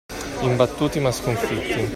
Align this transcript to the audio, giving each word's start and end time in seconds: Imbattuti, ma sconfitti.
Imbattuti, 0.41 0.99
ma 0.99 1.11
sconfitti. 1.11 1.89